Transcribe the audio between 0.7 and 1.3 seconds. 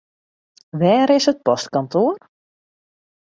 Wêr is